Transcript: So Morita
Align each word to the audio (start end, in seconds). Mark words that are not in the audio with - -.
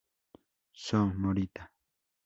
So 0.73 1.13
Morita 1.13 1.69